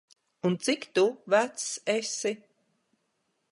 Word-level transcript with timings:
Un, 0.47 0.55
cik 0.63 0.81
tu 0.95 1.05
vecs 1.31 1.67
esi? 1.97 2.33